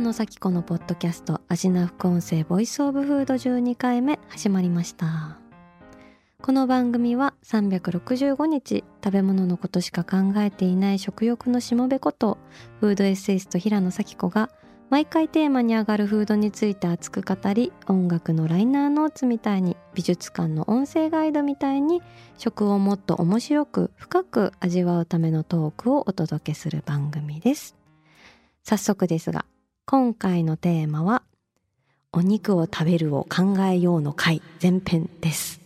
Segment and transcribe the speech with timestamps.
[0.00, 5.38] 野咲子のポッドキャスト味な副音声ボイスオブフード12回目始まりました。
[6.40, 12.38] この番組は365日食べ物のことしか考えていない食欲のしもべこと
[12.78, 14.50] フードエッセイスト平野咲子が
[14.88, 22.02] 毎回テーマに上がるフードについて熱く語り音楽のライナーノーツみたいに美術館の音声ガイドみたいに
[22.38, 27.74] 食をもっと面白く深く味わうためのトークをお届けする番組です。
[28.62, 29.44] 早速ですが
[29.90, 31.22] 今回のテーマは
[32.12, 35.62] お肉を食べるを考えようの回前編です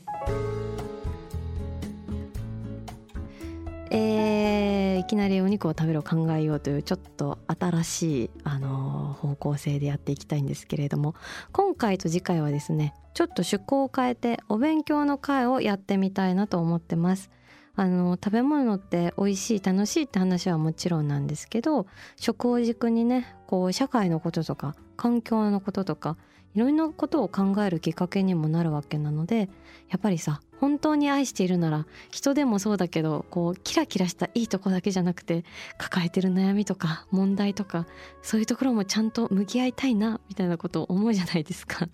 [3.91, 11.15] えー、いきなりお肉を食べるを考えようというちょっと新しい、あのー方向性でやっていきたいんですけれども
[11.53, 17.31] 今回と次回はですねちょっと趣向を変えてお勉強の会をやってみたいなと思ってます。
[17.75, 26.17] あの食べ物って美味しい楽しいって話はもちろんなんですけど食を軸にねこう社会のこととか環境のこととか
[26.55, 29.49] いろんなことを考えるきっかけにもなるわけなので
[29.89, 35.45] やっぱりさ本当に愛しているなら人でもそうだけどこうキラキラしたいいとこだけじゃなくて
[35.79, 37.87] 抱えてる悩みとか問題とか
[38.21, 41.89] そういうところもちゃんと向き合いたいなみたいなことを思うじゃないですか。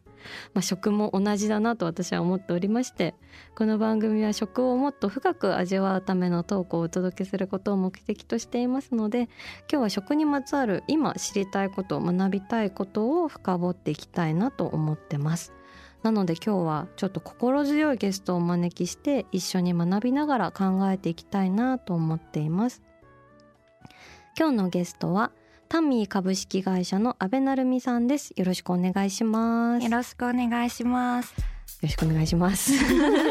[0.54, 3.14] まあ、食も同じだなと私は思っておりまして
[3.56, 9.30] この番組は食をもっと深く味わうためのトークをお届けすることを目的としていますので今
[9.68, 15.52] 日は食にまつわる今知りたいこと学びたいことを深掘っていきたいなと思ってます。
[16.02, 22.82] なので今日はちょっと心強いゲストをお招きして一緒に学びながら考えていきたいなと思っています。
[24.38, 25.32] 今日のゲストは
[25.68, 28.32] タンミー株式会社の阿部成美さんです。
[28.36, 29.84] よろしくお願いします。
[29.84, 31.34] よろしくお願いします。
[31.36, 31.44] よ
[31.82, 32.72] ろしくお願いします。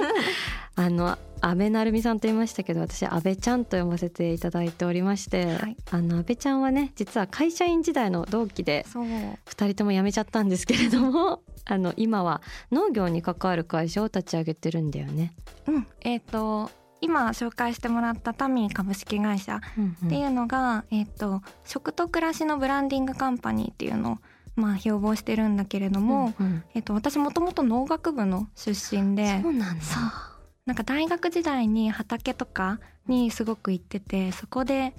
[0.75, 9.03] あの安倍成美さんと言いましたけど私安倍ちゃんと呼ばせていただいておりまして、はいあの安倍ちゃんはね実は会社員時代の同期でそう。
[9.03, 15.33] 2人とも辞めちゃったんですけれども あの今は農業に関わる会社を立ち上げてるんだよね。
[15.65, 15.87] うん。
[16.01, 16.69] えっ、と
[17.01, 19.61] 今紹介してもらったタミー株式会社
[20.05, 24.17] っていうのが、えっ、と食と暮らしのブランディングカンパニーっていうのを
[24.55, 26.63] まあ標榜してるんだけれども、うんうん。
[26.73, 29.85] えっ、と私もともと農学部の出身でそうなんだ。
[30.65, 34.93] なんか大学時代に畑とかにすごく行っててそこで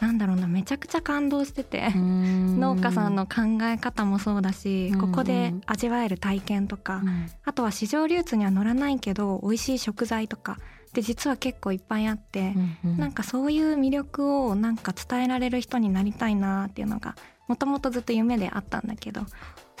[0.00, 1.90] なんだろうなめちゃくちゃ感動してて。
[1.94, 7.02] 農農家さんの考え方もそうだし、うんここで味わえる体験とか、
[7.44, 10.58] あとは市場流通には乗らないけど美味しい食材とか
[10.98, 17.14] で実は結構いっぱいあって、なんかそういう魅力をなんか伝えられる人になりたいなっていうのが
[17.46, 19.20] もともとずっと夢であったんだけど。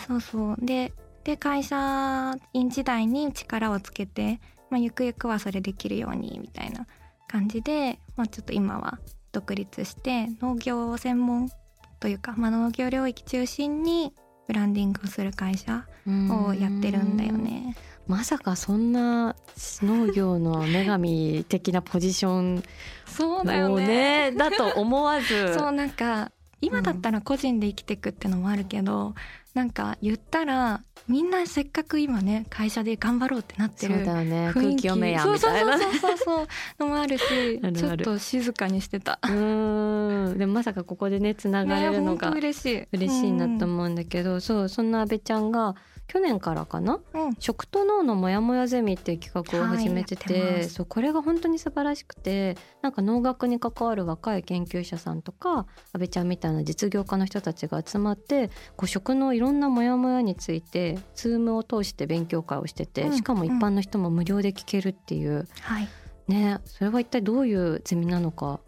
[0.06, 0.56] そうそう。
[0.60, 0.92] で
[1.24, 4.40] で会社員時代に力をつけて、
[4.70, 6.86] まあ、ゆくゆくはそれできるようにみたいな
[7.26, 9.00] 感じで、まあ、ちょっと今は
[9.32, 11.50] 独立して農業専門
[11.98, 14.14] というか、まあ、農業領域中心に
[14.46, 17.76] ブランディングをする会社をやってるんだよね。
[18.08, 19.36] まさかそんな
[19.82, 22.62] 農業の女神的なポジション
[23.06, 25.54] そうをねだと思わず。
[25.54, 29.14] そうなんか今だったら個人で生きていくってのもあるけど、
[29.54, 34.50] なんか言ったらみんなせっかく今ね会社で頑張ろうってなってそうるだよね。
[34.54, 36.00] 空気読めやみたいなそうそう。
[36.00, 36.48] そうそうそう。
[36.80, 37.24] のもあるし
[37.76, 39.18] ちょっと静かにしてた。
[39.22, 40.38] うーん。
[40.38, 42.88] でもまさかここでねつながれるのが嬉しい。
[42.92, 45.76] 嬉しいなと思うんだけど、そうそんな阿部ちゃんが
[46.08, 46.98] 去年からかな？
[47.14, 65.88] うん、うん食と脳のモヤモヤゼミっていう企画を始めてて,、はいてそうこれが本当に素晴らしくてなんか農学に関わる若い研究者さんとか阿部ちゃんみたいな実業家の人たちが集まってこう食のいろんなモヤモヤについて Zoom を通して勉強会をしてて、うんしかも一般の人も無料で聞けるっていう、はい。
[66.28, 68.60] ねそれは一体どういうゼミなのか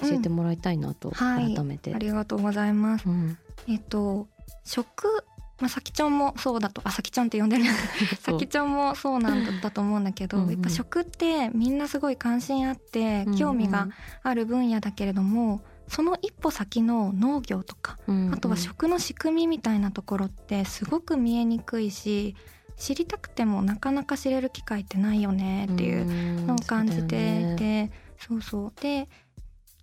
[0.00, 1.54] 教えてもらいたいなと、はい。
[1.54, 1.94] 改めて。
[1.94, 3.08] ありがとうございます。
[3.08, 3.38] うん。
[3.68, 4.28] えっと
[4.64, 5.24] 食
[5.60, 7.64] まあ、さきちょんもそうだとあさきちょんって呼んでる。
[8.20, 10.50] さきちょんもそうなんだったと思うんだけどうんうん。
[10.52, 13.38] やっぱ食ってみんなすごい関心あってうんうん。
[13.38, 13.88] 興味が
[14.22, 18.34] ある分野だけれども、その一歩先の農業とかうんうん。
[18.34, 22.36] あとは食の仕組みみたいなところってすごく見えにくいし
[22.80, 29.08] 知りたくてもなかなか知れる機会ってないよねっていうのを感じていてそうそうで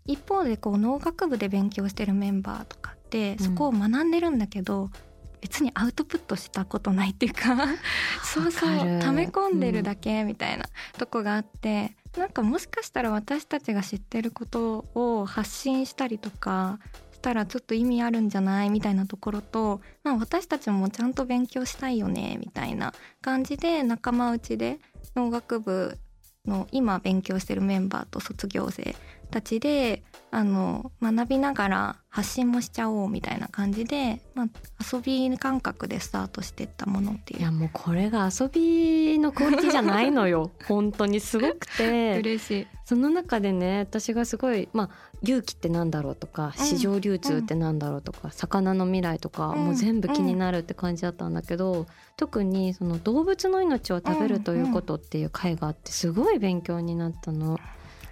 [0.06, 4.92] 一方でこう農学部で勉強してるメンバーとかってそこを学んでるんだけど、うん、
[5.48, 7.56] 別にアウトプットしたことないっていうか
[8.22, 10.66] そうそう溜め込んでるだけみたいな
[10.98, 16.80] とこがあって、うん、なんかもしかしたら私たちが知ってることを発信したりとか
[17.14, 24.82] したらちょっと意味あるんじゃないみたいなところと、まあ、私たちもちゃんと勉強したいよねみたいな感じで仲間内で
[25.16, 25.98] 農学部
[26.46, 28.98] の今勉強してるメンバーと卒業生
[29.30, 34.48] たちであの学びながら発信もしちゃおうみたいな感じで、まあ、
[34.92, 37.40] 遊び感覚でスタートしてったものっていう。
[37.40, 40.52] いやもうこれが遊びのクオリティじゃないのよ。
[40.68, 42.18] 本当にすごくて。
[42.20, 42.68] 嬉しい。
[42.86, 44.90] その中でね私がすごいまあ
[45.26, 51.88] 隆起ってなんだろうとか、市場流通ってなんだろうとか、うん、魚の未来とか、もう全部気になるって感じだったんだけど、
[52.18, 57.58] 特にその動物の命を食べるということっていう回があってすごい勉強になったの。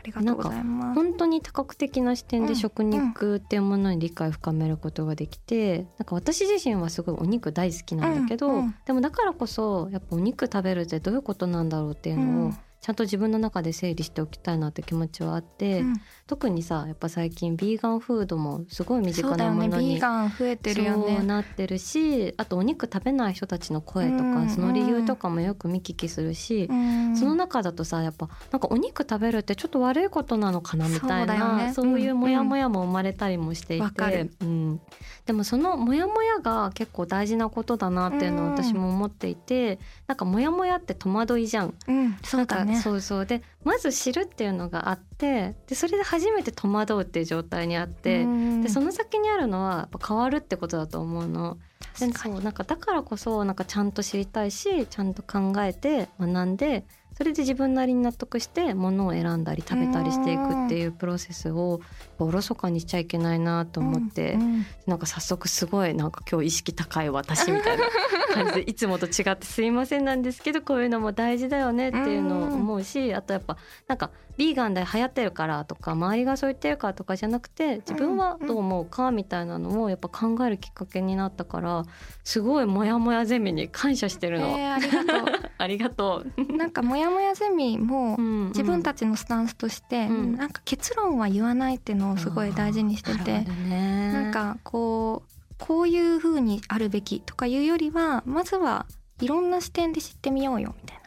[0.05, 0.95] りがとうございます。
[0.95, 12.53] 本当に多角的な視点で食肉っていうものに理解を深めることができて、うん、なんか私自身はすごいお肉大好きなんだけど、うんうん、でもだからこそやっぱお肉食べるってどういうことなんだろうっていうのを
[12.85, 15.95] ちゃんと自分の中で整理しておきたいなって気持ちはあって、うん、
[16.27, 21.23] 特にさやっぱ最近ビーガンフードもすごい身近なものに、ね、増えてるよね。
[21.23, 34.79] なってるしあとお肉食べない人たちの声とか、うん、その理由とかもよく見聞きするし、うん、その中だとさやっぱなんかお肉食べるってちょっと悪いことなのかなみたいなそう、ね,、いうモヤモヤも生まれたりもしていて、うん、
[35.25, 41.73] でもそのモヤモヤが結構大事なことだなっていうのを私も思っていて、うん、なんかモヤモヤって戸惑いじゃん。
[41.88, 43.25] うん、そうだねそうそう。
[43.25, 48.25] でまず知るっていうのがあってでそれで初めて戸惑うっていう状態にあって
[48.62, 51.57] でその先にあるのは変わるってことだと思うの。
[52.00, 56.86] でそうなんかだからこそなんかちゃんと知りたいしちゃんと考えて学んで
[57.17, 61.79] それで自分なりに納得して物を選んだり食べたりしていくっていうプロセスを
[62.19, 67.85] おろそかにしちゃいけないなと思って、うんうん、なんか早速すごいなんか今日意識高い私みたいな
[68.33, 73.57] 感じで いつもと違ってすいませんなんですけどこういうのも大事だよねっていうのを思うしあとやっぱ
[73.88, 81.85] なんかビーガンで流行ってるからとか周りがそう言ってるからとかじゃなくて自分はどう思うかみたいなのをやっぱ考えるきっかけになったから
[82.23, 84.47] すごいモヤモヤゼミに感謝してるの。
[84.47, 85.25] えー、ありがとう。
[85.57, 86.57] ありがとう。
[86.57, 88.17] なんかモヤモヤゼミも
[88.49, 98.85] 自分たちのスタンスとして、うなんか結論は言わないっていうのをすごい大事にしてて、ね、なんかこうこういう風にあるべきとかいうよりはまずは
[99.21, 101.03] いろんな視点で知ってみようよみたいな。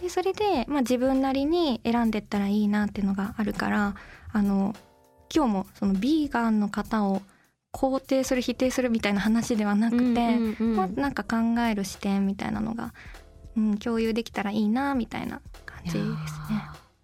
[0.00, 3.96] でそれで、まあ、自分なりに選んでったらいいなっていうのがあるから
[4.32, 4.74] あの
[5.34, 7.22] 今日もそのビーガンの方を
[7.72, 12.92] 肯定する否定するみたいな話ではなくて、うんうんうん、まあ、なんか考える視点みたいなのが、
[13.56, 16.10] うん、共有できたらいいなみたいな感じですね。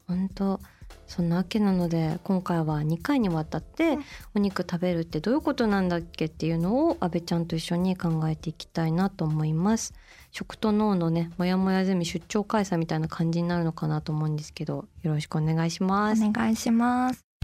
[0.07, 0.61] 本当
[1.07, 3.99] そんなわけなので今回は2回にわたって
[4.35, 9.95] お肉食べるってどういうことなんだっけっていうのを阿部ちゃんと一緒に考えていきたいなと思います。
[10.33, 16.25] 食と脳のねもやもやゼミ出張開催みたいな感じになるのかなと思うんですけどよろしくお願いします。
[16.25, 17.36] お願いします。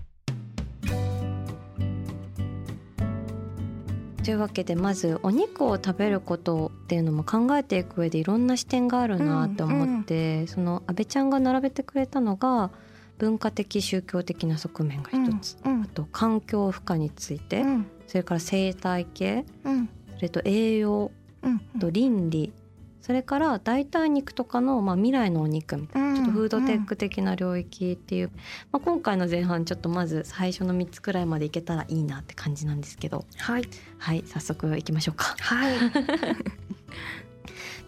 [4.25, 12.71] というわけでまずお肉を食べることっていうのも考えていく上でいろんな視点があるなって思って、うんうん、その阿部ちゃんが並べてくれたのが
[13.19, 21.11] 文化的宗教的な側面が一つ、うんうん、あと環境負荷について、うん、それから生態系、うん、それと栄養、
[21.43, 22.53] うんうん、と倫理
[23.03, 28.31] それから代替肉とかの、まあ、未来のお肉みたいな、ちょっとフードテック的な領域っていう、
[28.71, 33.25] まあ、今回の前半ちょっとまず最初の3つくらいまでいけたらいいなって感じなんですけど。
[33.39, 33.65] はい、
[33.99, 35.35] はい、早速いきましょうか。
[35.41, 35.77] はい。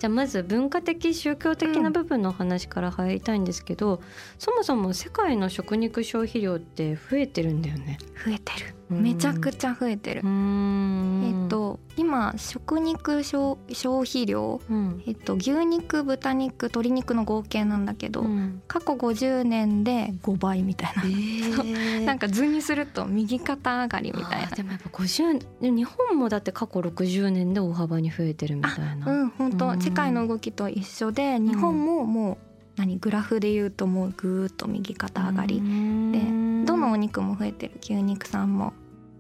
[0.01, 4.01] じゃあまず文化的宗教的な部分の話から入りたいんですけど、うん、
[4.39, 7.99] そもそも世界の食肉消費量って増えてるんだよね。
[8.27, 10.23] 増えてるめちゃくちゃ増えてる。
[10.25, 13.57] えっと今食肉消
[14.03, 24.51] 費量、うん、えっと、牛肉豚肉鶏肉の合計なんだけど、うん、過去50年で5倍みたいな、えー、 なんか図にすると右肩上がりみたいな。
[24.51, 29.13] でもやっぱ50日本もだって過去60年で大幅に増えてるみたいな。
[29.13, 29.81] うん本当。
[29.81, 35.57] 世界の動きと一緒で日本ももう何グラフで言うともうぐーっと右肩上がり。
[35.57, 36.21] で
[36.67, 37.75] どのお肉も増えてる。
[37.81, 38.73] 牛肉さんも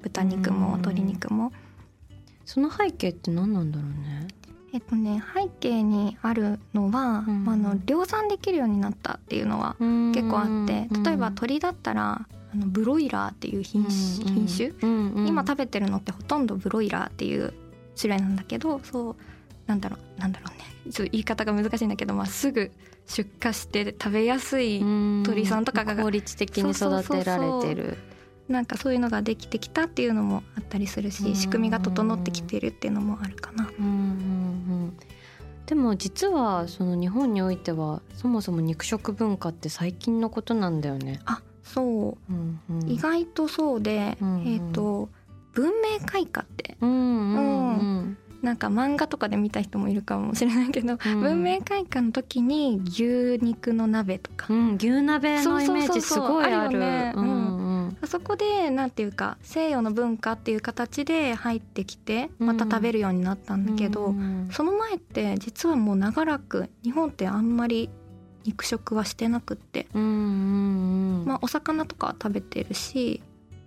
[0.02, 1.52] 豚肉も鶏肉も。
[2.44, 4.28] その背景って何なんだろうね。
[4.74, 15.28] えっとね背景にあるのは、うん、あの量産できるようになったっていうのは結構あって例えば鳥だったらあのブロイラーっていう品種,、品種。
[15.28, 17.54] 今食べてるのってほとんどブロイラーっていう
[17.96, 19.16] 種類なんだけどそう
[19.66, 22.70] なんだろうなんだろうねちょっと言い方が難しいんだけど、まあ、すぐ
[23.06, 24.82] 出荷して食べやすい
[25.24, 27.98] 鳥さんとかが効率的に育てられてる。
[28.48, 33.70] なんかそういうのができてきたっていうのもあったりするし仕組みが整ってきてるっていうのもあるかな。
[33.78, 33.94] うんうんう
[34.88, 34.96] ん。
[35.64, 41.20] でも実はその日本においてはそもそも肉食文化って最近のことなんだよね。
[41.24, 45.08] あそう、うんうん、意外とそうで、うんうん、えっ、ー、と
[45.52, 47.36] 文明開化って、うんうん。
[47.36, 56.80] うん、なんか漫画とかで見た人もいるかもしれないけど、うん、文明開化の時に牛肉の鍋とか、うん、牛鍋のイメージすごいある。
[58.00, 64.14] あそこでなんていうか西洋の文化っていう形で入ってきてまた食べるようになったんだけど、
[64.50, 67.88] その前って実はもう長らく日本ってあんまり
[68.44, 73.22] 肉食はしてなくって、まあお魚とか食べてるし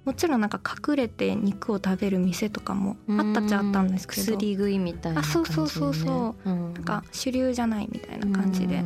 [0.07, 4.21] もちろんなんか隠れて肉を食べる店とかもあったっちゃあったんですけど。
[4.21, 8.81] 薬食いみたいな、ね、あそうそうそうそう、なんか主流じゃないみたいな感じで。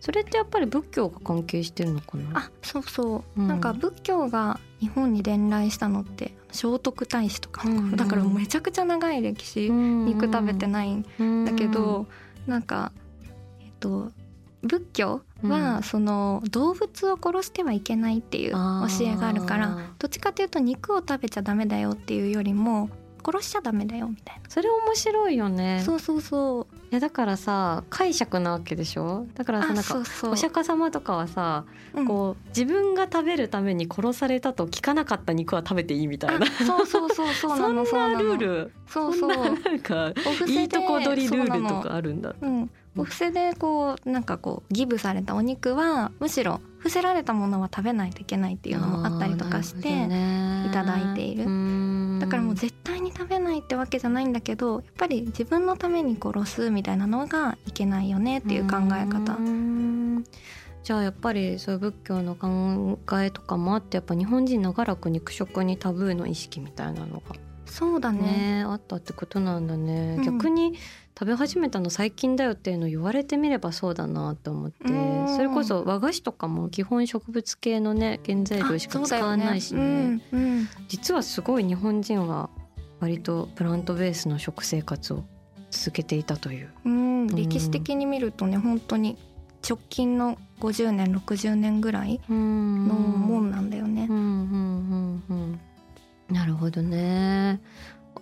[0.00, 2.38] それってやっぱり仏教が関係してるのかな？
[2.38, 11.04] あそうそう、うん、なんか仏教が日本に伝来したのって聖徳太子とか、うんうん、だからめちゃくちゃ長い歴史、肉食べてないん
[11.44, 12.06] だけど、
[12.46, 12.92] うん、なんか
[13.60, 14.10] えっと
[14.62, 18.56] 仏教はその動物を殺してはいけないっていう教
[19.06, 22.90] えがあるからどっちかというと肉を食べちゃダメだよっていうよりも
[23.24, 24.42] 殺しちゃダメだよみたいな。
[24.48, 25.82] それ面白いよね。
[25.84, 26.74] そうそうそう。
[26.90, 29.26] いやだからさ解釈なわけでしょ？
[29.34, 31.64] だからさなんかお釈迦様とかはさ、
[31.94, 36.46] うん、こう自分が食べるために殺されたと聞かなかった肉は食べていいみたいな。
[36.46, 38.72] そうそうそうそうなの そんなルール。
[38.86, 40.12] そうそうなんか
[40.46, 42.34] いいとこ取りルールとかあるんだ。
[42.40, 51.44] うんお布施でこうなんかこうギブされたお肉はむしろ伏せられたものは食べないといけないっていうのもあったりとかしていただいている。
[52.20, 59.38] だからもう絶対に食べないってわけじゃないんだけどやっぱり自分のために殺すみたいなのがいけないよねっていう考え方。
[60.82, 67.36] じゃあやっぱりそういう仏教の考えとかもあってやっぱ日本人長らく肉食にタブーの意識みたいなのが
[67.70, 70.74] そうだね、ね、あったってことなんだね、うん、逆に
[71.18, 74.86] 食べ始めたの最近だよっていうの言われてみればそうだなと思って
[75.36, 82.50] それこそ和菓子とかも基本植物系のね原材料しか使わないしね、ねうんうん、実はすごい日本人は
[83.00, 85.24] 割とプラントベースの食生活を
[85.70, 86.70] 続けていたという。
[86.84, 89.16] うん、歴史的に見るとね本当に
[89.68, 94.06] 直近の50年60年ぐらいのもんなんだよね。
[96.30, 97.60] なるほどね。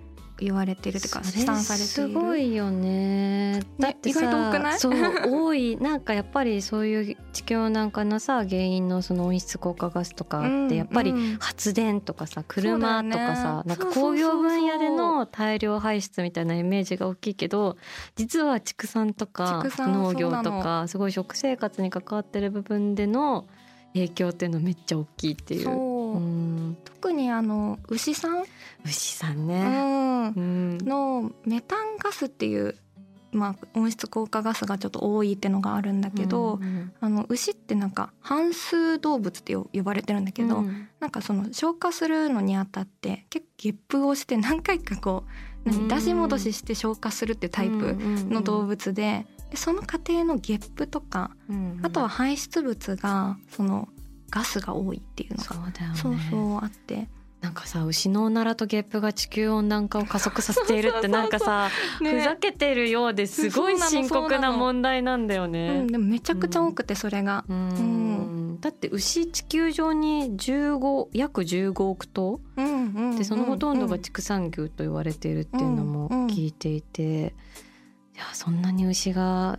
[0.42, 3.62] 言われてるとか試算されてすごいよね。
[3.80, 4.94] だってさ、そう
[5.30, 5.78] 多い。
[5.82, 17.78] なんかやっぱりそういう地球温暖化のさ原因のその温室効果ガスとかってやっぱり発電とかさ、車とかさ、なんか工業分野での大量排出みたいなイメージが大きいけど
[18.16, 23.46] 実は畜産とか農業とかすごい食生活に関わってる部分での
[23.94, 25.70] 影響っていうのめっちゃ大きいっていう。
[25.70, 26.02] う。
[26.14, 28.44] うん、特にあの牛さん？
[28.86, 32.76] 牛さんね、うん、のメタンガスっていう
[33.34, 45.24] まあ、温室効果ガスがちょっと多いってのがあるんだけど、うんうん、あの牛ってなんか半数動物って呼ばれてるんだけど、うん、なんかその消化するのにあたって結構ゲップをして何回かこ
[45.66, 47.96] う何出し戻しして消化するってタイプ
[48.30, 51.32] の動物ででその過程のゲップとか、
[51.84, 53.88] あとは排出物がその
[54.32, 55.98] ガスが多いっていうのがそうだよね。
[55.98, 57.08] そうそうあって。
[57.42, 61.70] なんかさ牛のおならとゲップが地球温暖化を加速させているって なんかさ
[62.00, 62.12] ね。
[62.12, 65.88] ふざけてるようですごい深刻な問題なんだようねん、。
[65.88, 68.60] でもめちゃくちゃ多くてそれが、うん。
[68.62, 73.16] だって牛地球上に15約15億頭うんうんうん。
[73.18, 77.34] でそのほとんどが畜産牛と言われているっていうのも聞いていて、
[78.16, 79.58] いやそんなに牛が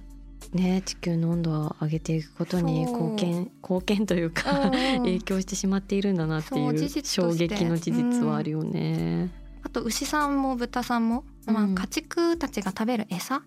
[0.53, 4.99] ね地球の温度を上げていくことに貢献貢献というか、うんうん。
[5.05, 9.31] 影響してしまっているんだなっていう衝撃の事実はあるよね。
[9.65, 13.43] あと牛さんも豚さんも、まあ、うん家畜たちが食べる餌？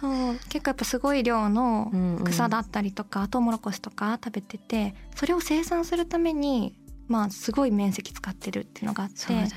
[0.00, 1.90] そう結構やっぱすごい量の
[2.24, 6.78] 草だったりとか、トウモロコシとか食べててそれを生産するために
[7.08, 9.16] まあすごい面積使ってるっていうのがあって。
[9.16, 9.48] そうね。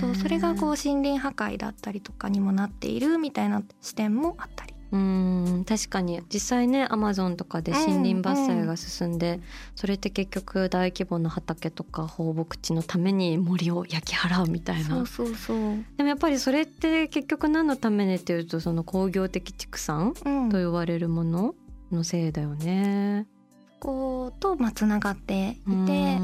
[0.00, 0.22] そうそう。
[0.22, 4.74] それがこう森林破壊だったりとかにもなっているみたいな視点もあったり。
[4.90, 6.22] うん確かに。
[6.32, 9.40] 実際ねアマゾンとかで森林伐採が進んで、
[9.76, 14.88] それって結局大規模な畑とか放牧地のために森を焼き払うみたいな。
[14.88, 20.48] そうそうそう、でもやっぱりそれって結局何のためにっていうとその工業的畜産うん。
[20.48, 21.54] と言われるもの
[21.92, 23.26] のせいだよね。
[23.80, 26.18] こうとまあつながっていて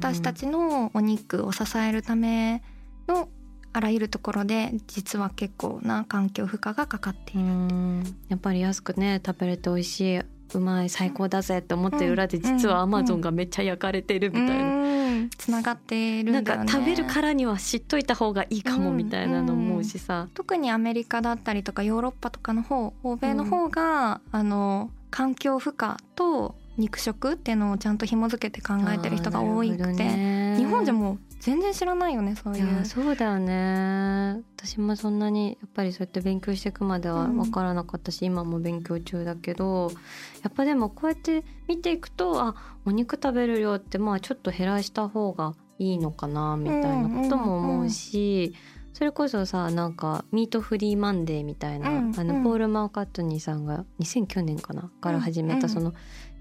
[0.00, 2.62] 私たちのお肉を支えるため
[3.06, 3.28] の
[3.72, 7.52] あらゆるところで実は結構な環境負荷がかかっていうる。
[7.52, 8.16] ん。
[8.28, 14.64] やっぱり安くね食べれて美味しいうまい最高だぜって思ってる裏で実はアマゾンがめっちゃ焼かれてるみたいな。
[14.82, 14.98] うん
[15.36, 16.66] つながってるなんんだよね。
[16.66, 34.42] か食べるからには知っといた方がいいかもみたいなの思うしさ、特にアメリカだったりとかヨーロッパとかの方欧米の方が、あの環境負荷と肉食っていうのをちゃんと紐付けて考えてる人が多いくて、日本じゃもう全然知らないよねそういいうやそうだよね。
[34.56, 37.36] 私もそんなにやっぱりそうやって勉強していくまではうん。
[37.36, 39.90] 分からなかったし、今も勉強中だけど
[40.42, 48.52] やっぱでもこうやって見ていくとあお肉食べる量ってまあちょっと減らした方がいいのかなみたいなことも思うし、
[48.92, 52.18] それこそさなんかミートフリーマンデーみたいな、うんうん。
[52.18, 55.60] あのポール・マーカットニーさんが2009年かなから始めうん。
[55.60, 55.94] たその、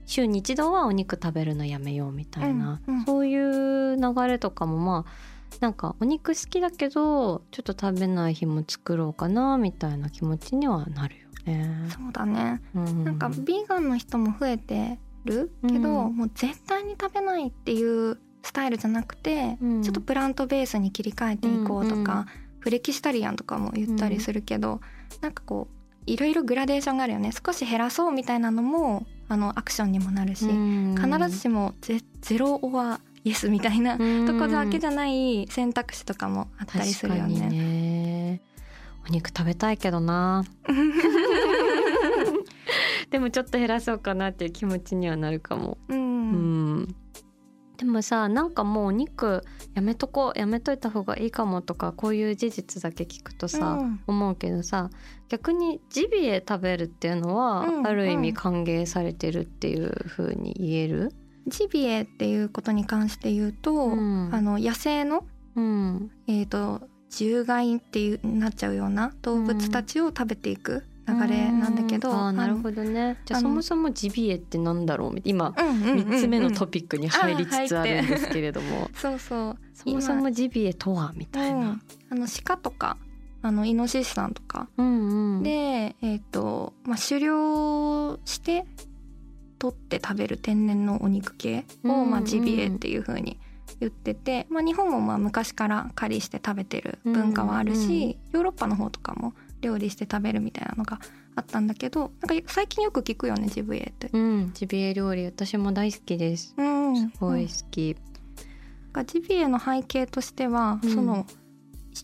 [0.07, 3.05] 週に一度はお肉食べるのやめようみたいな、うんうん。
[3.05, 5.11] そういう流れとかもまあ
[5.59, 11.89] なんかお肉好きだけどちょっと食べない日も作ろうかなみたいな気持ちにはなるよね。
[11.89, 12.61] そうだね。
[12.73, 16.15] うん、なんかビーガンの人も増えてるけど、うん。
[16.15, 19.83] もう絶対に食べないっていうスタイルじゃなくて、うん。
[19.83, 22.25] ちょっとプラントベースに切り替えていこうとか、うんうん。
[22.59, 24.81] フレキシタリアンとかも言ったりするけど、
[25.21, 27.31] なんかこういろいろグラデーションがあるよね。
[27.31, 30.95] 少し減らそうみたいなのもあのアクションにもなるし、うん。
[30.95, 34.25] 必ずしもゼゼロオアイエスみたいなうん。
[34.25, 37.49] とこだけじゃない選択肢とかもあったりするよ確かにね。
[37.49, 38.41] ね
[39.07, 40.43] お肉食べたいけどな。
[43.09, 45.77] でもちょっと減らそうかなっていう気持ちにはなるかも。
[45.87, 46.95] ううんん
[47.77, 49.43] でもさなんかもうお肉
[49.75, 53.99] やめとこうやめといた方がいいかもとかこういう事実だけ聞くとさ、うん。
[54.07, 54.89] 思うけどさ
[55.29, 58.21] 逆にジビエ食べるっていうのは、うんある意うん。
[58.21, 61.11] 味歓迎されてるっていう風に言える、
[61.47, 64.29] ジビエっていうことに関して言うと、うん。
[64.33, 66.11] あの野生のうん。
[66.27, 73.17] えー、と獣害っていうなっちゃうような動物たちを食べていく流れなんだけど、うんあーなるほどね。
[73.25, 76.07] じゃあそもそもジビエってなんだろうみたいな今ど、うんうんうんうん。
[76.09, 78.89] 3つ目のトピックに入りつつあるんですけれども。
[78.95, 79.57] そうそう。
[79.73, 81.59] そもそもジビエとはみたいな。
[81.59, 81.81] うん。
[82.09, 82.97] あの鹿とか
[83.41, 88.65] あのイノシシさんとか、うんうん、で、えーとまあ、狩猟して
[89.59, 93.39] 取って食べる天然のお肉系を、うんうんまあ、ジビエっていう風に
[93.79, 97.99] 言ってて、まあ、日本もまあ昔から狩りして食べてる文化はあるし、うんうん。
[97.99, 100.99] ヨーロッパの方とかも料理して食べるみたいなのが
[101.35, 104.09] あったんだけどなんか最近よく聞くよねジビエって。
[104.13, 106.53] うん、ジビエ料理私も大好きです。
[106.57, 107.95] うん、すごいうん好き。
[107.95, 111.25] なんかジビエの背景としては、うんその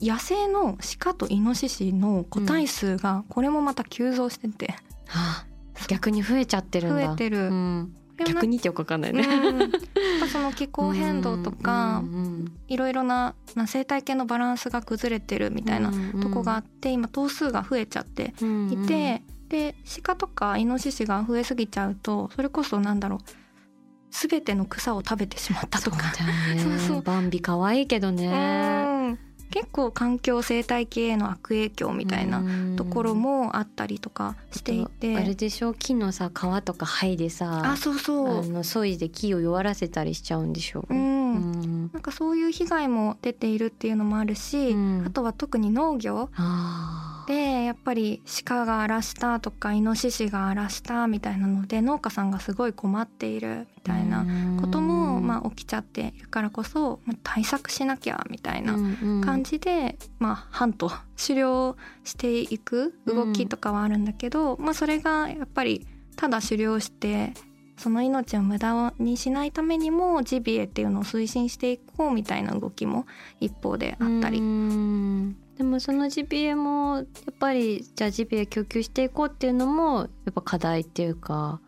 [0.02, 4.74] 野生の鹿とイノシシの個体数がこれもまた急増してて、
[5.06, 7.08] はあ、逆に増えちゃってるんだ。
[7.08, 9.24] 増えてるうん、逆にってよくわかんないうんね。
[9.28, 9.70] やっ
[10.20, 12.34] ぱその気候変動とか、うんうん
[12.68, 23.20] いろいろなな生態系のバランスが崩れてるみたいなとこがあって、今頭数が増えちゃってうんいて、で鹿とかイノシシが増えすぎちゃうとそれこそなんだろう
[24.10, 26.14] 全ての草を食べてしまったとか。
[26.14, 26.60] そうね。
[26.80, 28.93] そうそうバンビ可愛いけどね。
[29.48, 32.44] うん結構環境生態系への悪影響みたいな
[32.76, 35.16] ところもあったりとかしていて。
[35.16, 38.40] あれでしょ木のさ皮とか灰でさあそうそう。
[38.40, 46.30] あの削いで木を弱らせたりしちゃうんでしょう、うん、うん、なんかそういう被害も出ているっていうのもあるし、うん、あとは特に農業
[47.28, 54.26] でやっぱり鹿が荒らしたとかイノシシが荒らしたみたいなので農家さんがすごい困っているみたいな
[54.60, 54.73] ことも
[55.34, 58.74] まあ起きちゃっているからこそ対策しなきゃみたいな
[59.26, 67.34] 感じでまあ半と狩猟していく動きとかはあるんだけど、まあそれがやっぱりただ狩猟して
[67.78, 73.08] その命を無駄にしないためにもジビエっていうのを推進していこうみたいな動きも
[73.40, 74.40] 一方であったり。
[75.58, 77.06] でもそのジビエもやっ
[77.40, 81.60] ぱりじゃあジビエ供給していこうっていうのもやっぱ課題っていうか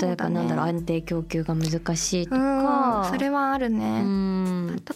[0.00, 3.08] 例えばなんだろう、安定供給が難しいとか。
[3.10, 4.04] それはあるね。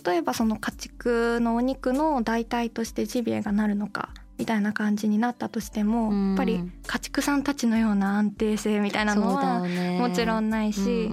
[0.05, 9.61] 例えばその家畜のお肉の代替としてジビエがなるのかみたいな感じになったとしても、やっぱり家畜さんたちのような安定性みたいなのは
[9.99, 11.11] もちろんないし、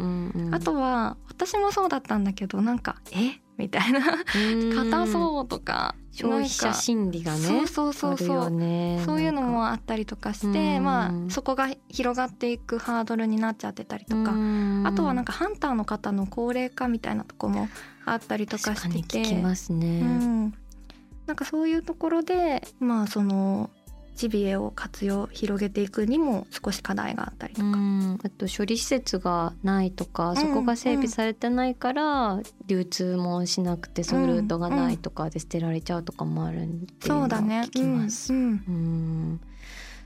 [0.51, 3.41] あとは私もそうだったんだけどなんか「え？
[3.57, 4.01] みたいな。
[4.75, 14.33] 硬そうとか消費者心理がねそうそうそうそう、ね、そういうのもあったりとかしてまあそこが広がっていくハードルになっちゃってたりとか。
[14.85, 17.69] あとはなんかハンターの方の高齢化みたいなとこも
[18.05, 18.89] あったりとかして。
[18.89, 20.53] て聞きますね、うん、
[21.25, 23.69] なんかそういうところでまあその
[24.15, 27.67] ジビエを活用広げていくにも少し課題があったりとか。
[28.23, 37.63] あと処理施設がないとか、そこが整備されてないから流通もしなくてそういうルートがないとかで捨てられちゃうとかもあるんでそうだね。
[37.67, 38.33] 聞きます。
[38.33, 39.41] うん、うん。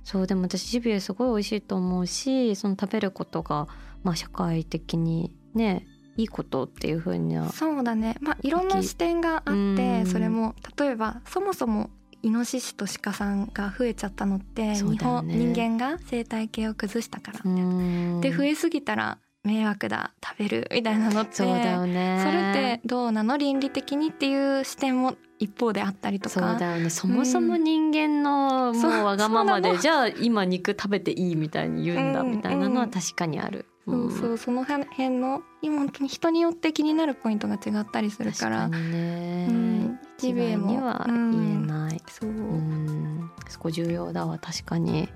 [0.04, 3.68] そうでも私ジビエすごい美味しいと思うしその食べることが、
[4.02, 5.86] まあ、社会的にね
[6.18, 8.18] いいことっていうふうにはそうだね。
[8.20, 11.92] まあいろんな視点があってそれも例えばそもそも
[12.22, 17.40] イノシシとシカさんが増えちゃったのって、日本人間が生態系を崩したから。
[17.44, 18.22] みたいな。
[18.22, 22.22] で増えすぎたら迷惑だ食べるみたいなのってそうだよね。
[22.24, 26.40] それってどうなの倫理的にっていう視点も一方であったりとか。
[26.52, 26.90] そうだよね。
[26.90, 33.66] そもそも人間のもうわがままで、うん、じゃあ今肉食べていいみたいに言うんだみたいなのは確かにある。
[33.88, 38.70] そうそうその辺の今本当に人によって気になるポイントが違ったりするから。
[38.70, 45.10] 確かにね、うん、ジビエもは言えない、うん、そう、うん、そこ重要だわ確かに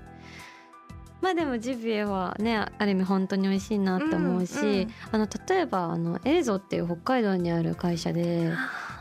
[1.20, 8.52] まあでもジビエはねある意味本当に美味しいなって思うし、うんうん、あの例えばあのエーゾっていう北海道にある会社で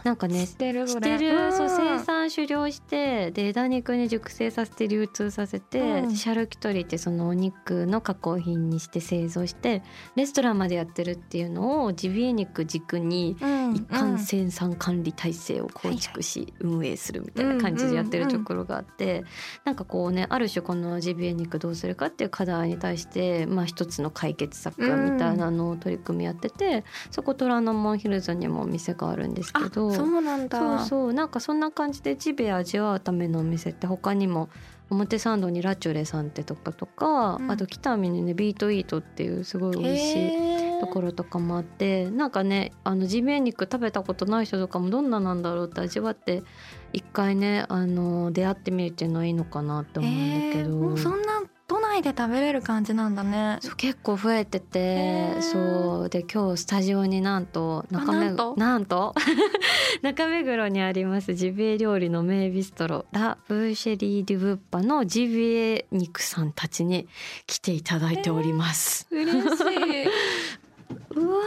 [0.04, 9.82] なんかね知ってるそう生産狩猟してで枝肉に熟成させて流通させて、うん、シャルキュトリってそのお肉の加工品にして製造して
[10.16, 13.38] レストランまでやってるっていうのをジビエ肉軸に
[13.74, 19.24] 一貫生産管理体制を構築し運営するみたいな感じでやってるところがあって
[19.64, 29.93] なんかこうねある種このジビエ肉どうするかっていう課題に対してまあ一つの解決策みたいなのを取り組みやっててそこ虎ノ門ヒルズにもお店があるんですけど。
[29.96, 30.22] そう。
[30.22, 30.60] なんだ。
[30.80, 31.14] そうそう。
[31.14, 34.50] なんかそんな感じでジビエ味わうためのお店って他にも
[34.90, 46.44] 表参道にラチュレさんってとかとか、うん、あと北見にねビートイートっていうすごい美味しいところとかもあってなんかねあのジビエ肉食べたことない人とかもどんななんだろうって味わって
[46.92, 50.98] 一回ねあの出会ってみるっていうのはいいのかなって思うんだけど。
[50.98, 51.53] そんな都
[51.94, 53.60] 内で食べれる感じなんだね。
[53.62, 56.10] そう結構増えててそう。
[56.10, 59.14] で今日スタジオになんと中目なんと？
[60.02, 67.08] 中目黒にありますジビエ料理の名ビストロラ・ブーシェリー・デュ・ブッパのジビエ肉さんたちに
[67.46, 70.04] 来ていただいております、嬉しい。
[71.16, 71.42] うわ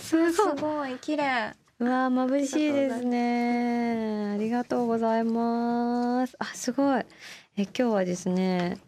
[0.00, 0.16] す
[0.60, 0.96] ごい。
[1.00, 1.54] 綺麗。
[1.80, 4.32] うわ眩しいですね。
[4.34, 6.34] ありがとうございます。
[6.38, 7.02] あすごい。
[7.56, 8.78] え今日はですね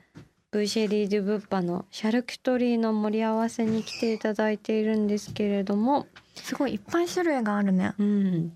[0.56, 6.06] ブーシェリー・デュ・ブッパのシャルキュトリーの盛り合わせに来ていただいているんですけれども。
[6.34, 7.92] すごいいっぱい種類があるね。
[7.98, 8.52] うん。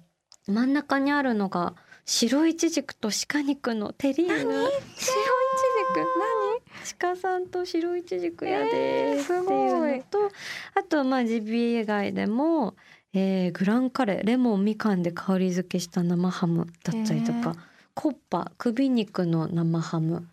[0.46, 1.74] 真ん中にあるのが
[2.06, 5.10] 白いちじくと鹿肉のテリーヌ白いちじ
[5.92, 5.98] く
[6.96, 10.30] 何鹿さんと白いちじくやですっていうのと
[10.74, 12.76] あとまあジビエ以外でも、
[13.12, 17.56] えー、グランカレーレモンみかんで香り付けした生ハムだったりとか、
[17.92, 20.26] コッパ首肉の生ハム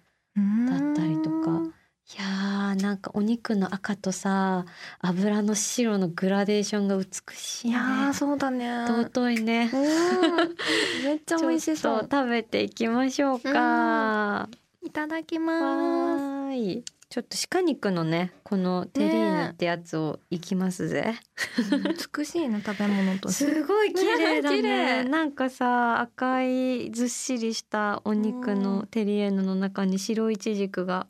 [0.69, 1.77] だったりとか。
[2.09, 4.63] いやーなんかお肉の赤とさ
[5.01, 8.85] 油の白のグラデーションが美しい、ね、いやそうだね。
[8.87, 9.69] 尊いね。
[11.03, 12.07] めっちゃ美味しそう。
[12.09, 14.47] 食べていきましょうか。
[14.83, 21.13] いただきますちょっと鹿肉のねこのテリーヌってやつをいきますぜ、
[22.17, 25.09] 美しいね食べ物とすごい綺麗だ綺ね麗。
[25.09, 31.07] なんかさ赤いずっしりしたお肉のテリエーヌの中に白いちじくが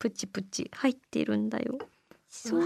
[0.00, 1.78] プチプチ入っているんだよ。
[2.28, 2.62] そう。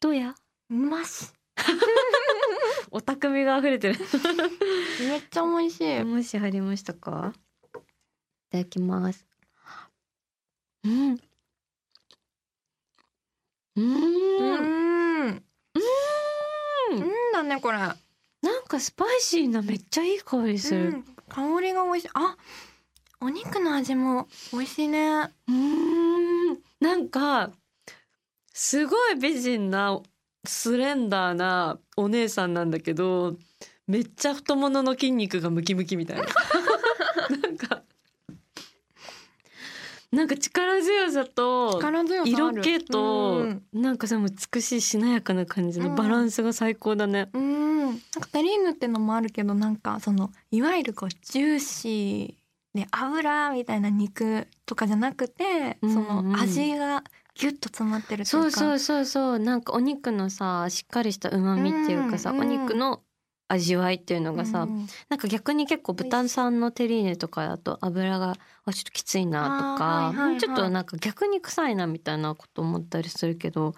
[0.00, 0.34] どうや？
[0.70, 1.32] うまし。
[2.90, 3.98] お匠が溢れてる。
[5.00, 6.02] めっちゃ美味しい。
[6.04, 7.34] もし入りましたか？
[7.74, 7.78] い
[8.52, 9.26] ただきます。
[10.84, 11.18] うん
[13.76, 13.88] うーん。
[14.44, 15.42] うん。
[16.92, 17.02] うん。
[17.02, 17.78] うんだねこれ。
[17.78, 17.94] な
[18.60, 21.04] んかスパイシーなめっちゃいい香りする、うん。
[21.28, 22.10] 香りが美味しい。
[22.14, 22.36] あ
[23.20, 25.30] お肉の味も美味しいね。
[25.48, 25.52] うー
[26.52, 26.58] ん。
[26.80, 27.50] なんか
[28.52, 30.00] すごい美人な
[30.44, 33.36] スレンダーなお姉さんなんだけど
[33.86, 36.24] めっちゃ太ももの筋肉がムキムキみたいな。
[37.42, 37.75] なんか
[40.12, 41.80] なんか力強さと
[42.24, 43.62] 色気とうん。
[43.72, 47.28] なんかさ美しいしなやかな感じのバランスが最高だね。
[47.32, 47.84] うん。
[47.86, 57.02] なんかテリーヌってのもあるけどなんかそのいわゆるこうジューシーで油みたいな肉とかじゃなくて、うんうんその味が
[57.34, 58.50] ギュッと詰まってるというか。
[58.50, 59.38] そうそうそうそう。
[59.38, 62.40] なんかお肉のさしっかりした旨味っていうかさ、うん。
[62.40, 63.02] お肉の
[63.48, 73.74] 味わいっていうのがさ、うんなんか逆に結構豚さんのテリーヌとかだと油があちょっときついなとか、はいはいはいちょっとなんか逆に臭いなみたいなこと思ったりするけど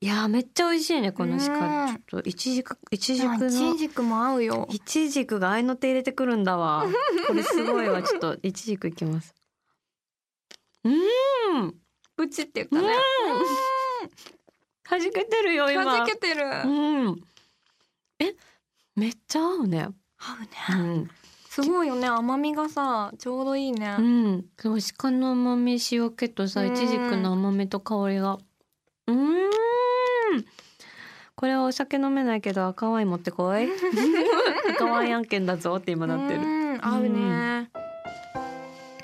[0.00, 1.52] いやーめっちゃ美味しいねこの鹿、
[1.86, 4.68] うんちょっといちじくいちじくのちじくも合うよ。
[4.70, 6.84] いちじくが合いの手入れてくるんだわ。
[7.28, 8.02] これすごいわ。
[8.02, 9.32] ちょっといちじくいきます。
[10.84, 11.74] うーん。
[12.16, 12.82] プチっていうかね。
[12.82, 12.92] うん。
[15.00, 15.84] 弾けてるよ今。
[15.84, 16.48] 弾けてる。
[16.48, 17.24] 合うん。
[18.18, 18.34] え
[18.96, 19.88] めっちゃ合うね。
[19.88, 20.80] うね。
[20.80, 21.10] うん。
[21.48, 22.06] すごいよね。
[22.06, 23.96] 甘みがさちょうどいいね。
[23.98, 26.72] うん、そう鹿の甘み塩気とさうん。
[26.72, 28.38] いちじくの甘みと香りが。
[29.06, 29.50] うーん。
[31.34, 33.68] これはお酒飲めないけど赤ワイン持ってこい。
[34.70, 36.40] 赤ワイン案件だぞって今なってる。
[36.40, 36.44] う
[36.76, 36.78] ん。
[36.82, 37.70] 合うね。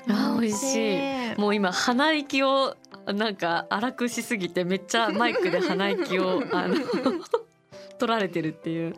[0.09, 1.39] あ美味しい。
[1.39, 2.75] もう今鼻息を
[3.07, 6.75] なんか荒くしすぎてめっちゃマイクで鼻息をあの
[7.99, 8.95] 取られてるっていう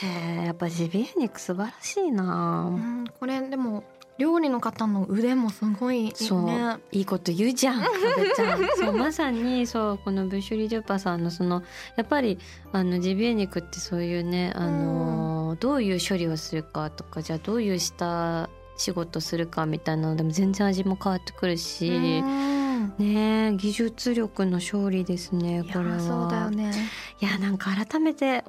[0.00, 2.70] へえやっぱジビエ肉素晴らしいな。
[2.70, 3.84] うんこれでも
[4.18, 8.60] 料理の方の腕もすごいそう、ねいいこと言うじゃん、かべちゃん。
[8.76, 11.62] そう、まさに、そう、このブッシュリ・デュパさんの、その、
[11.96, 12.38] やっぱり、
[12.72, 22.94] あの、ジビエ肉ってそういうね、あのーどういう処理をするかとか、じゃあどういう下仕事するかみたいなのでも全然味も変わってくるし、うん。
[22.98, 25.96] ねえ技術力の勝利ですね、いこれは。
[25.96, 26.72] やそうだよね。
[27.20, 28.44] いや、なんか改めて、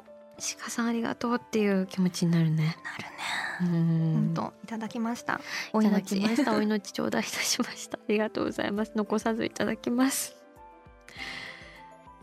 [0.58, 2.76] 鹿さんありがとうっていう気持ちになるね。
[2.84, 5.40] なるねうん本当いただきました
[5.72, 6.56] おいただ命きました。
[6.56, 7.98] お命頂戴いたしました。
[8.02, 8.92] ありがとうございます。
[8.96, 10.36] 残さずいただきます。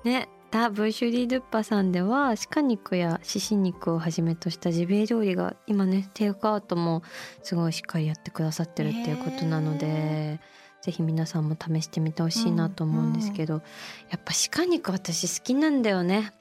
[0.04, 7.02] ね、ダ・ブーシュリー・ドゥッパさんでは鹿肉や獅子肉をはじめとしたジビエ料理が今ねテイクアウトも
[7.42, 10.40] すごいしっかりやってくださってるっていうことなので、
[10.82, 13.62] ぜひ皆さんも試してみてほしいなと思うんですけど、
[14.10, 16.32] やっぱ鹿肉私好きなんだよね。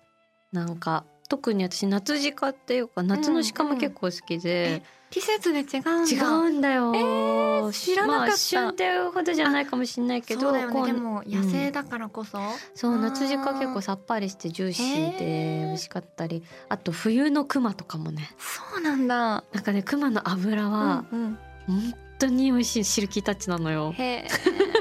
[0.52, 4.82] なんか特に私夏鹿っていうか夏の鹿も結構好きで。
[5.12, 6.04] 季節で違うんだ。
[6.04, 8.28] 違うんだよ、えー知らなかった。
[8.28, 10.68] まあ、旬っていうほどじゃないかもしれないけどね。
[10.68, 12.38] でも野生だからこそ、
[12.76, 13.02] そうあー。
[13.02, 16.44] 夏鹿結構さっぱりしてジューシーで美味しかったり。
[16.68, 18.30] あと冬のクマとかもね。
[18.38, 19.44] そうなんだ。
[19.52, 21.38] なんかねクマの油はうんうん。
[21.68, 22.84] 本当に美味しい。
[22.84, 23.94] シルキータッチなのよ。
[23.98, 24.28] へえ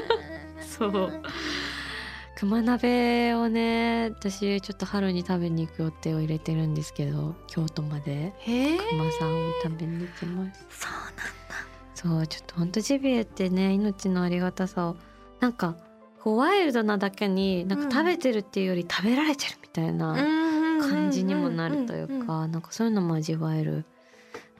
[0.77, 1.21] そう
[2.39, 10.65] 熊鍋をね私ちょっと春に食べに行く予定を入れてるんですけど京都まで熊さんを食べに行きます。
[10.69, 11.25] そうなんだ。
[11.93, 14.95] そうちょっとほんとジビエってね命のありがたさを
[15.41, 15.75] なんか
[16.23, 20.15] こうワイルドなだけになんか食べてるっていうより食べられてるみたいな
[20.79, 23.83] 感感じにもなるというかなんかそういうのも味わえる。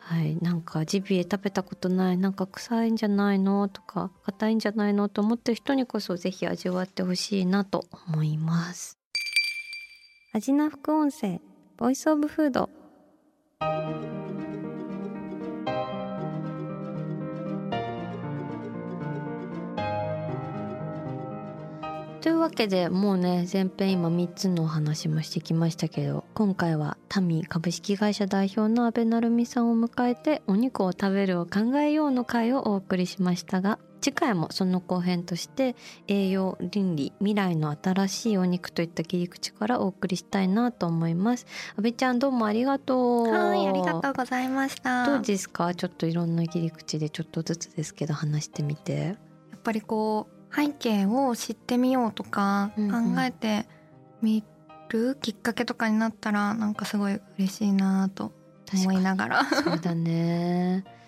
[0.09, 8.97] はい、なんかジビエ食べたことないなんか臭いんじゃないのとか硬いんじゃないのと思ってる人にこそぜひ味わってほしいなと思います。
[10.33, 11.41] 味な副音声
[11.77, 12.71] ボイスオブフード
[22.21, 35.77] というわけでもうね前編今3つのお話もしてきましたけど今回はタミー株式会社代表の阿部成美さんを迎えてお肉を食べるを考えようの会をお送りしましたが次回もその後編として
[36.07, 41.45] 栄養倫理未来の新しいお肉といった切り口からお送りしたいなと思います。
[41.77, 43.27] 阿部ちゃんどうもありがとう。
[43.27, 45.05] はいありがとうございました。
[45.05, 45.75] どうですか？
[45.75, 49.17] ちょっといろんな切り口でちょっとずつですけど話してみて。
[49.51, 53.67] やっぱりこう背景を知ってみようとか考えて
[54.21, 54.43] み
[54.89, 58.31] るきっかけとかになったらなんかすごい嬉しいなと
[58.73, 59.45] 思いながら。
[59.45, 60.83] そうだね。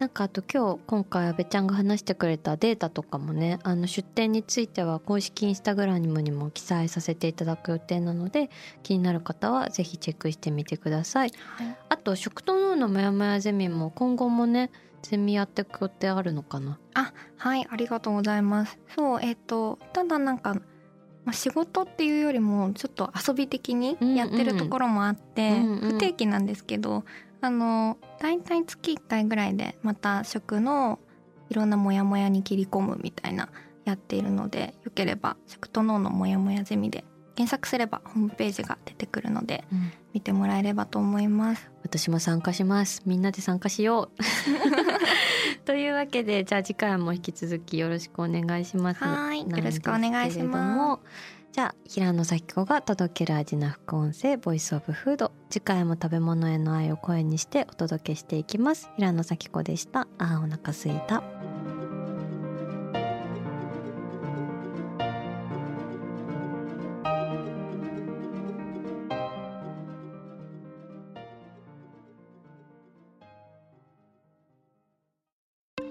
[0.00, 8.48] なんかあと今日今回阿部ちゃんが話してくれたデータとかもねあの出店については公式インスタグラムにも記載させていただく予定なので
[8.82, 14.70] 気になる方はぜひチェックしてみてください、はい、あと食と脳のモヤモヤゼミも今後もね
[15.02, 18.78] ゼミやっていく予定あるのかなあはいありがとうございます。
[18.94, 20.54] そうえっ、ー、とただなんか
[21.24, 27.04] まあ、仕事っていうよりもちょっと遊び的にやってるところもあって、うんうん、不定期なんですけど
[27.42, 30.98] あの大体月1回ぐらいでまた食の
[31.50, 33.48] いろんなモヤモヤに切り込むみたいな
[33.84, 37.04] やっているのでよければ食と脳のモヤモヤゼミで
[37.40, 41.70] 検索すればホームページが出てくるので、うん、見てもらえればと思います。
[41.82, 43.00] 私も参加します。
[43.06, 44.22] みんなで参加しよう。
[45.64, 49.02] というわけでじゃあ次回も引き続きよろしくお願いします。
[49.02, 49.40] はい。
[49.40, 51.00] よろしくお願いします。
[51.52, 58.90] じゃあ平野咲子が届ける味な副音声ボイスオブフード次回も食べ物への愛を声にしてお届けしていきます。
[58.96, 60.06] 平野咲子でした。
[60.18, 61.22] あーお腹すいた